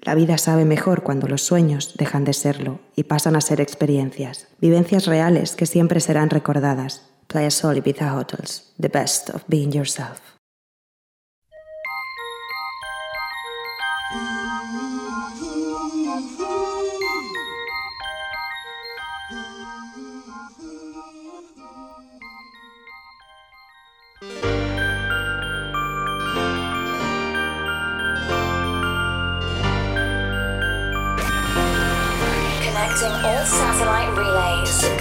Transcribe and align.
La 0.00 0.14
vida 0.14 0.38
sabe 0.38 0.64
mejor 0.64 1.02
cuando 1.02 1.26
los 1.26 1.42
sueños 1.42 1.94
dejan 1.96 2.24
de 2.24 2.32
serlo 2.32 2.78
y 2.94 3.04
pasan 3.04 3.34
a 3.34 3.40
ser 3.40 3.60
experiencias, 3.60 4.46
vivencias 4.60 5.06
reales 5.06 5.56
que 5.56 5.66
siempre 5.66 6.00
serán 6.00 6.30
recordadas. 6.30 7.10
Playa 7.26 7.50
Sol 7.50 7.76
Ibiza 7.76 8.14
Hotels, 8.16 8.72
the 8.80 8.88
best 8.88 9.28
of 9.30 9.42
being 9.48 9.70
yourself. 9.70 10.37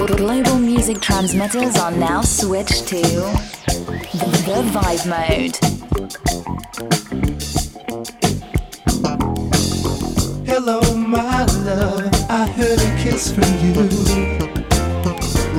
Global 0.08 0.58
music 0.58 1.02
transmitters 1.02 1.76
are 1.78 1.92
now 1.92 2.22
switched 2.22 2.88
to 2.88 3.02
the 3.02 4.64
Vibe 4.72 5.06
Mode. 5.06 5.58
Hello, 10.48 10.80
my 10.96 11.44
love. 11.66 12.10
I 12.30 12.48
heard 12.56 12.80
a 12.80 13.04
kiss 13.04 13.34
from 13.34 13.52
you. 13.60 13.74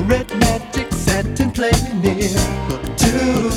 Red 0.05 0.27
magic 0.39 0.91
satin 0.93 1.51
playing 1.51 2.01
near 2.01 2.29
too. 2.97 3.51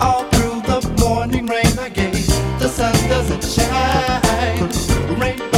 All 0.00 0.24
through 0.30 0.62
the 0.62 0.80
morning 0.98 1.46
rain 1.46 1.78
I 1.78 1.88
gave, 1.88 2.26
the 2.58 2.68
sun 2.68 2.92
doesn't 3.08 3.44
shine. 3.44 4.68
Rainbows 5.18 5.51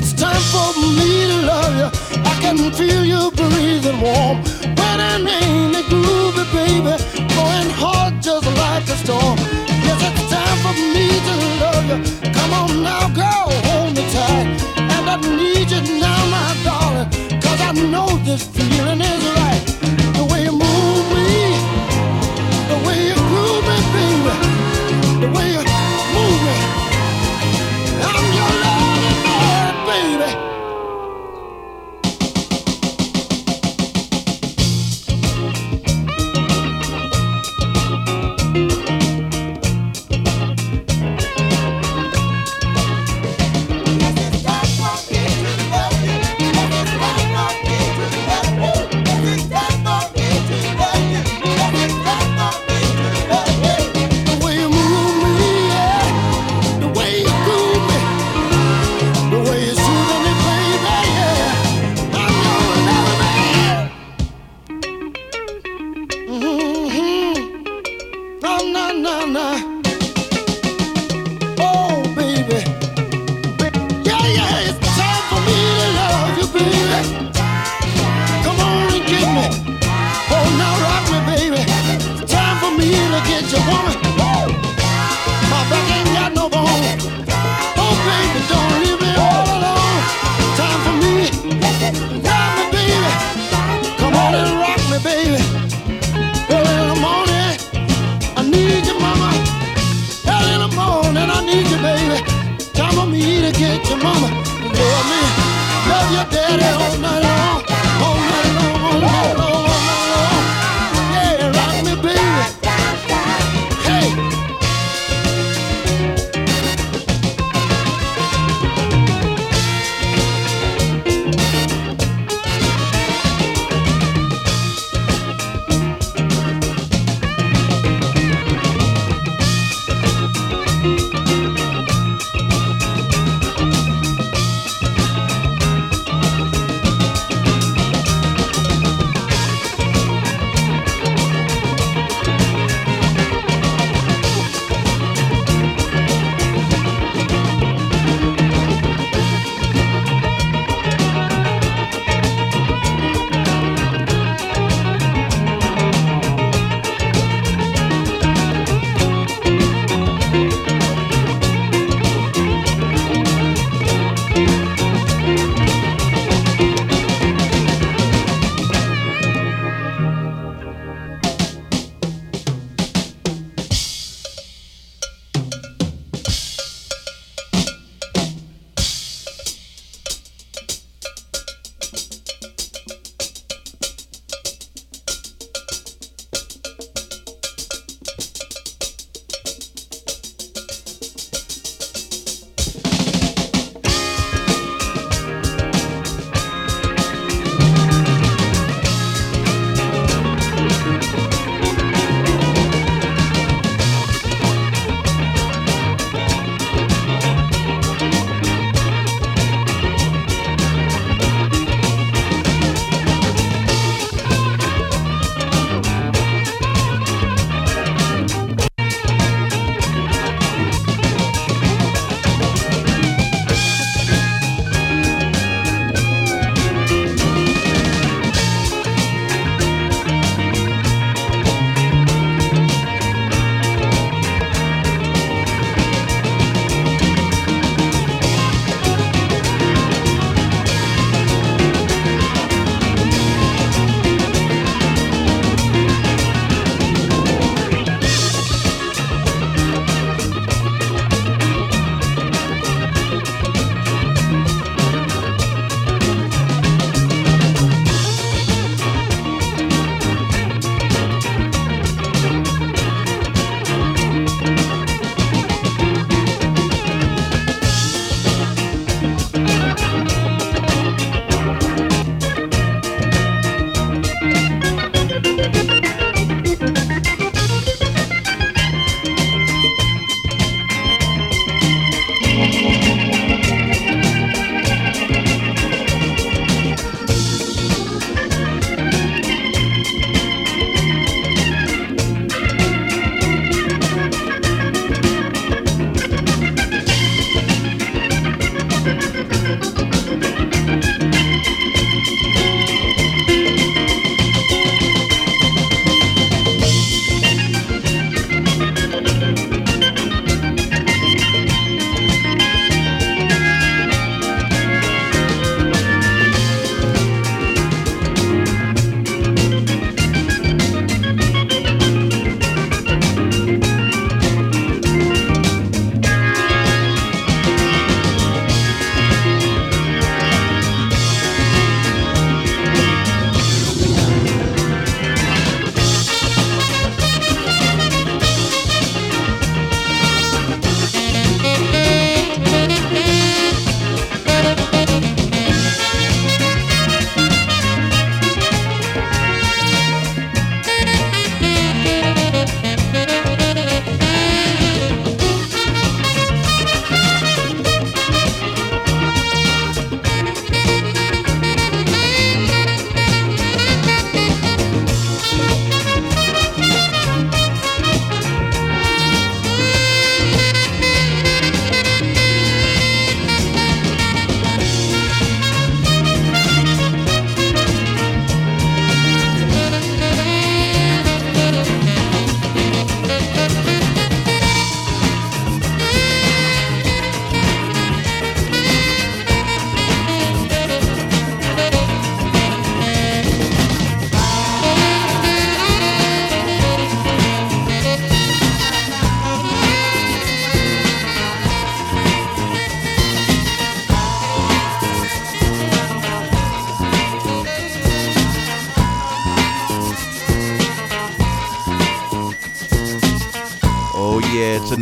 It's 0.00 0.12
time 0.12 0.40
for 0.54 0.78
me 0.78 1.26
to 1.26 1.42
love 1.42 1.74
you. 1.74 1.90
I 2.22 2.38
can 2.40 2.72
feel 2.72 3.04
you 3.04 3.32
breathing 3.32 4.00
warm. 4.00 4.38
When 4.78 4.98
I'm 5.10 5.26
in 5.26 5.72
the 5.72 5.82
groovy, 5.90 6.44
baby, 6.54 6.94
going 7.34 7.70
hard 7.74 8.22
just 8.22 8.46
like 8.62 8.84
a 8.84 8.96
storm. 9.02 9.36
Yes, 9.82 9.98
it's 10.08 10.30
time 10.30 10.58
for 10.62 10.74
me 10.94 11.08
to 11.26 11.34
love 11.62 11.86
you. 11.90 12.30
Come 12.30 12.52
on 12.54 12.82
now, 12.84 13.08
girl, 13.08 13.50
hold 13.66 13.96
me 13.96 14.04
tight. 14.14 14.46
And 14.78 15.10
I 15.10 15.16
need 15.34 15.68
you 15.68 15.82
now, 15.98 16.20
my 16.30 16.46
darling, 16.62 17.10
cause 17.42 17.60
I 17.60 17.72
know 17.90 18.06
this 18.18 18.44
feeling 18.46 19.00
is 19.00 19.24
right. 19.34 19.77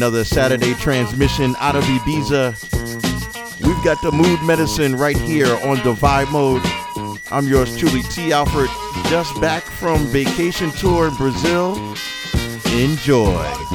Another 0.07 0.23
Saturday 0.23 0.73
transmission 0.75 1.57
out 1.59 1.75
of 1.75 1.83
Ibiza. 1.83 2.55
We've 3.67 3.83
got 3.83 4.01
the 4.03 4.13
mood 4.13 4.41
medicine 4.45 4.95
right 4.95 5.19
here 5.19 5.53
on 5.65 5.79
the 5.79 5.95
vibe 5.95 6.31
mode. 6.31 6.63
I'm 7.33 7.49
yours 7.49 7.77
truly, 7.77 8.05
T. 8.05 8.33
Alford, 8.33 8.69
just 9.11 9.41
back 9.41 9.65
from 9.65 10.07
vacation 10.07 10.71
tour 10.71 11.09
in 11.09 11.15
Brazil. 11.17 11.75
Enjoy. 12.67 13.65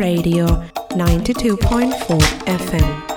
Radio 0.00 0.46
92.4 0.96 2.18
FM. 2.46 3.09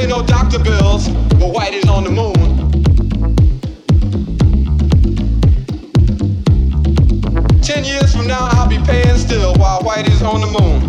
Pay 0.00 0.06
no 0.06 0.22
doctor 0.22 0.58
bills, 0.58 1.08
but 1.40 1.52
Whitey's 1.54 1.88
on 1.88 2.04
the 2.04 2.10
moon. 2.10 2.34
Ten 7.60 7.84
years 7.84 8.14
from 8.14 8.26
now, 8.26 8.48
I'll 8.52 8.68
be 8.68 8.78
paying 8.78 9.18
still 9.18 9.54
while 9.56 9.80
Whitey's 9.80 10.22
on 10.22 10.40
the 10.40 10.46
moon. 10.58 10.80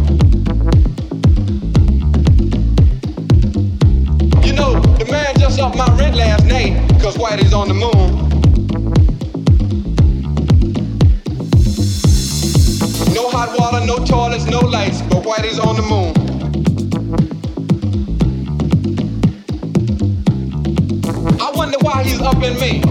You 4.45 4.53
know, 4.53 4.79
the 4.97 5.05
man 5.11 5.35
just 5.37 5.59
upped 5.59 5.75
my 5.75 5.87
rent 5.97 6.15
last 6.15 6.45
night, 6.45 6.73
cause 7.01 7.17
Whitey's 7.17 7.53
on 7.53 7.67
the 7.67 7.73
moon. 7.73 8.29
No 13.13 13.29
hot 13.29 13.57
water, 13.59 13.85
no 13.85 14.05
toilets, 14.05 14.45
no 14.45 14.59
lights, 14.59 15.01
but 15.01 15.23
Whitey's 15.23 15.59
on 15.59 15.75
the 15.75 15.81
moon. 15.81 16.20
Up 22.31 22.43
in 22.43 22.53
me, 22.59 22.81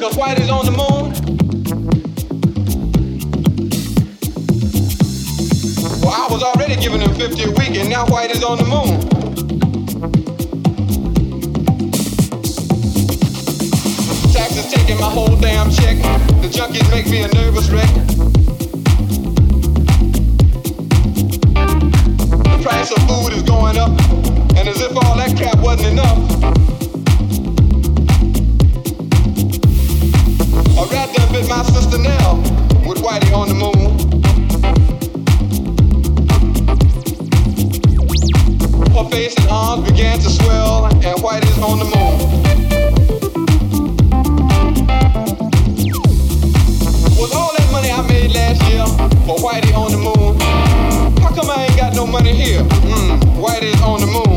cause 0.00 0.16
Whitey's 0.16 0.50
on 0.50 0.64
the 0.64 0.72
moon. 0.72 1.12
Well, 6.02 6.12
I 6.12 6.26
was 6.30 6.42
already 6.42 6.76
giving 6.76 7.00
him 7.00 7.14
50 7.14 7.42
a 7.44 7.50
week, 7.50 7.76
and 7.78 7.88
now 7.88 8.04
Whitey's 8.06 8.42
on 8.42 8.58
the 8.58 8.64
moon. 8.64 9.00
Taxes 14.32 14.72
taking 14.72 14.98
my 14.98 15.10
whole 15.10 15.36
damn 15.36 15.70
check. 15.70 15.96
The 16.42 16.48
junkies 16.48 16.90
make 16.90 17.06
me 17.08 17.22
a 17.22 17.28
nervous 17.28 17.70
wreck. 17.70 17.92
The 22.44 22.60
price 22.62 22.90
of 22.90 22.98
food 23.08 23.32
is 23.32 23.42
going 23.42 23.78
up, 23.78 23.90
and 24.56 24.68
as 24.68 24.80
if 24.80 24.96
all 24.96 25.16
that 25.16 25.36
crap 25.36 25.58
wasn't 25.58 25.92
enough. 25.92 26.71
My 30.92 31.62
sister 31.64 31.98
Nell 31.98 32.36
with 32.86 32.98
Whitey 32.98 33.32
on 33.32 33.48
the 33.48 33.54
moon. 33.54 33.98
Her 38.94 39.10
face 39.10 39.34
and 39.36 39.48
arms 39.48 39.90
began 39.90 40.18
to 40.18 40.30
swell, 40.30 40.86
and 40.86 41.18
Whitey's 41.20 41.58
on 41.58 41.78
the 41.78 41.84
moon. 41.84 42.18
Was 47.18 47.32
all 47.34 47.52
that 47.56 47.68
money 47.72 47.90
I 47.90 48.02
made 48.08 48.32
last 48.32 48.62
year 48.70 48.86
for 49.26 49.36
Whitey 49.36 49.74
on 49.74 49.92
the 49.92 49.98
moon? 49.98 50.38
How 51.22 51.34
come 51.34 51.50
I 51.50 51.64
ain't 51.64 51.76
got 51.76 51.94
no 51.94 52.06
money 52.06 52.34
here? 52.34 52.62
Mm, 52.62 53.18
Whitey's 53.42 53.80
on 53.82 54.00
the 54.00 54.06
moon. 54.06 54.31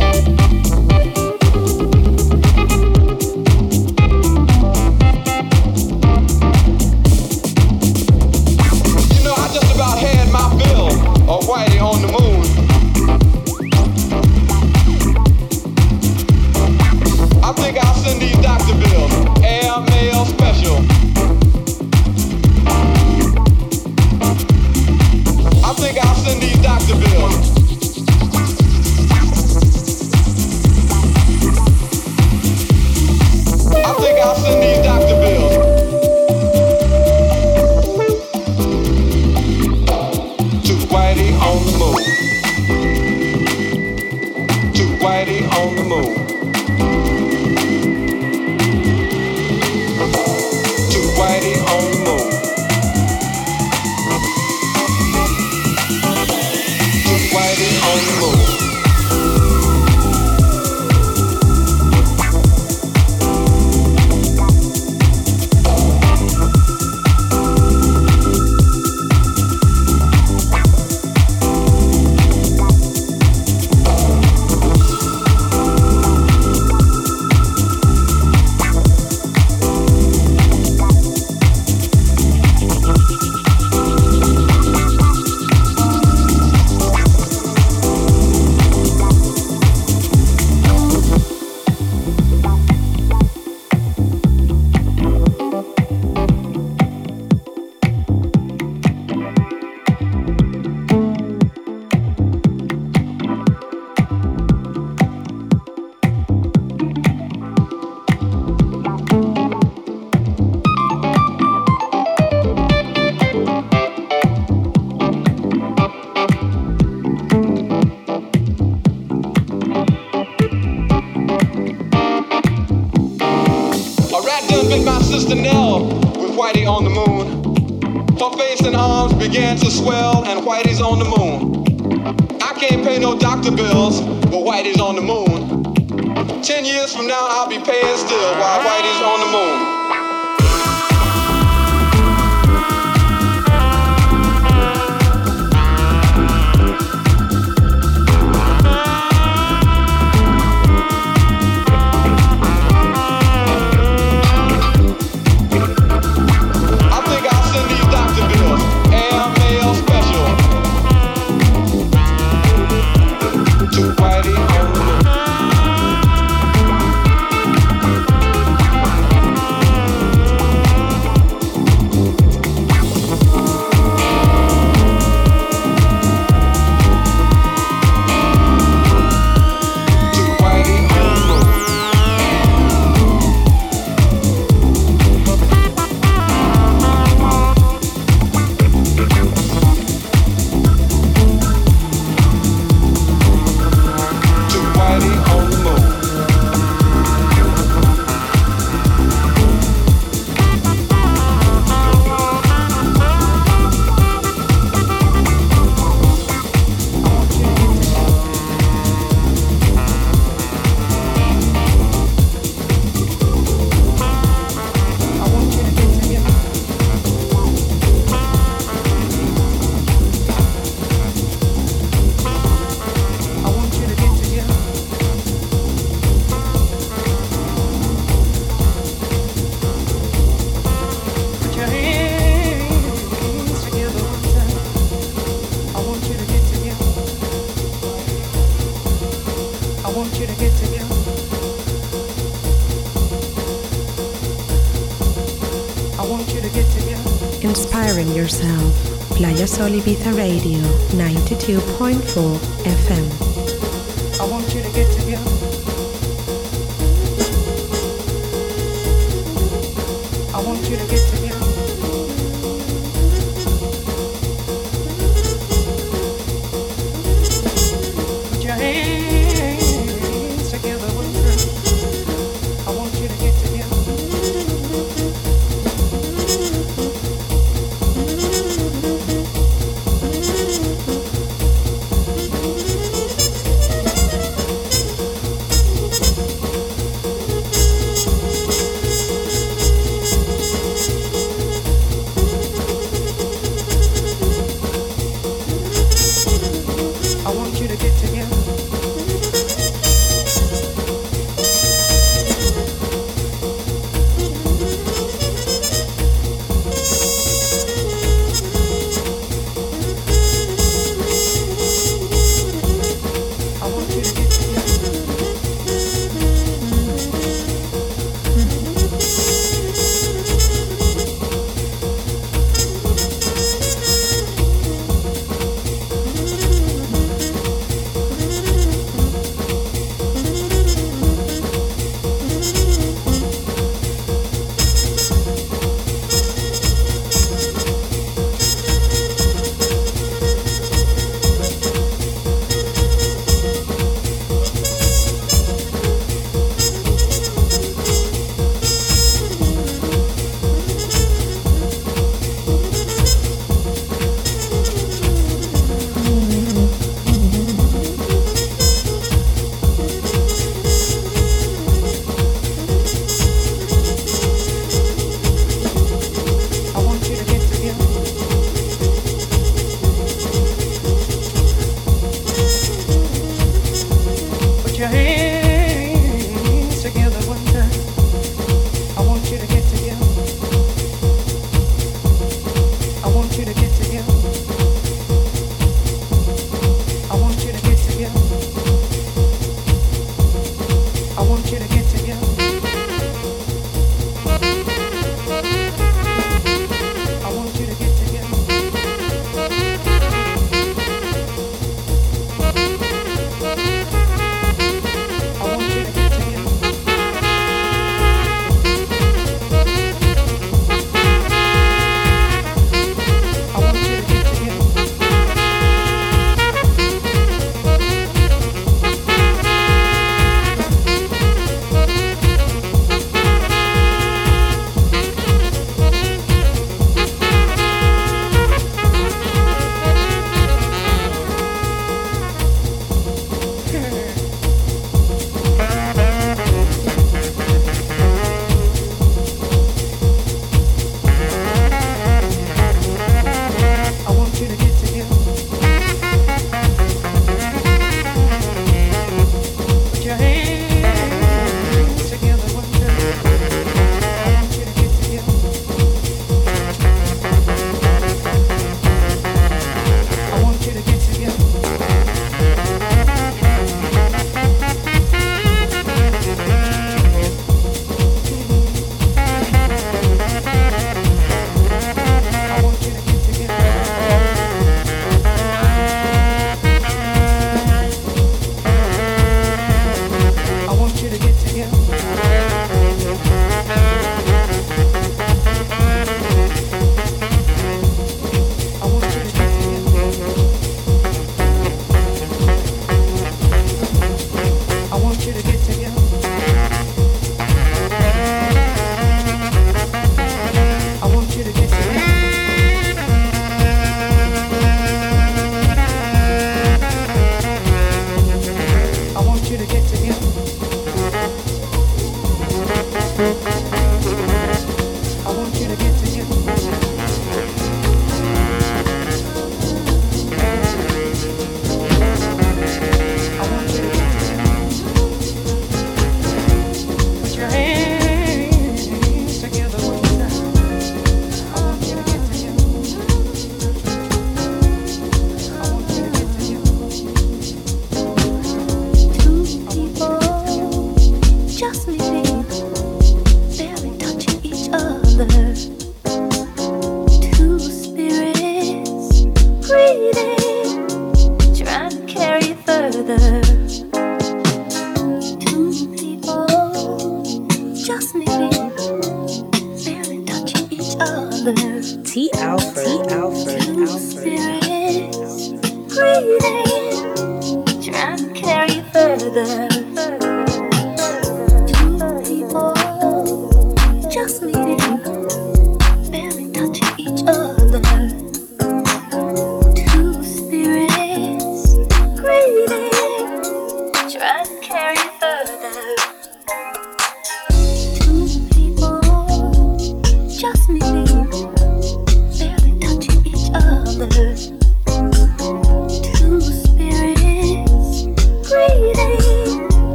Sol 249.56 249.74
Ibiza 249.74 250.12
Radio 250.12 250.60
92.4 250.98 252.40
FM. 252.66 253.15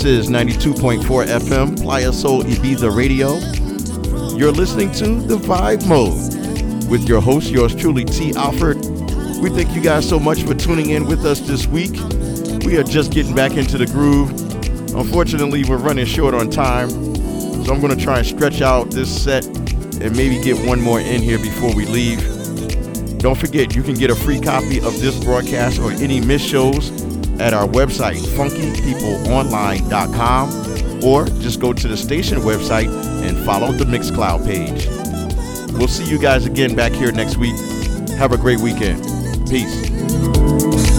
This 0.00 0.28
is 0.28 0.30
92.4 0.30 1.26
FM, 1.26 1.82
Playa 1.82 2.10
Sol 2.10 2.42
Ibiza 2.42 2.90
Radio. 2.96 3.34
You're 4.34 4.50
listening 4.50 4.90
to 4.92 5.20
The 5.20 5.36
Vibe 5.36 5.86
Mode 5.86 6.88
with 6.88 7.06
your 7.06 7.20
host, 7.20 7.50
yours 7.50 7.74
truly, 7.74 8.06
T. 8.06 8.34
Alford. 8.34 8.76
We 9.42 9.50
thank 9.50 9.74
you 9.74 9.82
guys 9.82 10.08
so 10.08 10.18
much 10.18 10.42
for 10.42 10.54
tuning 10.54 10.88
in 10.88 11.04
with 11.04 11.26
us 11.26 11.40
this 11.40 11.66
week. 11.66 11.92
We 12.64 12.78
are 12.78 12.82
just 12.82 13.12
getting 13.12 13.34
back 13.34 13.58
into 13.58 13.76
the 13.76 13.84
groove. 13.84 14.30
Unfortunately, 14.94 15.64
we're 15.64 15.76
running 15.76 16.06
short 16.06 16.32
on 16.32 16.48
time, 16.48 16.88
so 16.88 17.74
I'm 17.74 17.82
going 17.82 17.94
to 17.94 18.02
try 18.02 18.20
and 18.20 18.26
stretch 18.26 18.62
out 18.62 18.90
this 18.90 19.22
set 19.22 19.44
and 19.44 20.16
maybe 20.16 20.42
get 20.42 20.66
one 20.66 20.80
more 20.80 21.00
in 21.00 21.20
here 21.20 21.36
before 21.36 21.74
we 21.74 21.84
leave. 21.84 22.20
Don't 23.18 23.36
forget, 23.36 23.76
you 23.76 23.82
can 23.82 23.96
get 23.96 24.08
a 24.08 24.16
free 24.16 24.40
copy 24.40 24.78
of 24.78 24.98
this 24.98 25.22
broadcast 25.22 25.78
or 25.78 25.92
any 25.92 26.22
missed 26.22 26.48
shows 26.48 26.99
at 27.40 27.54
our 27.54 27.66
website, 27.66 28.20
funkypeopleonline.com, 28.36 31.04
or 31.04 31.26
just 31.40 31.58
go 31.60 31.72
to 31.72 31.88
the 31.88 31.96
station 31.96 32.38
website 32.40 32.88
and 33.26 33.36
follow 33.44 33.72
the 33.72 33.84
Mixcloud 33.84 34.46
page. 34.46 34.86
We'll 35.72 35.88
see 35.88 36.08
you 36.08 36.18
guys 36.18 36.46
again 36.46 36.76
back 36.76 36.92
here 36.92 37.10
next 37.12 37.38
week. 37.38 37.56
Have 38.10 38.32
a 38.32 38.36
great 38.36 38.60
weekend. 38.60 39.02
Peace. 39.48 40.89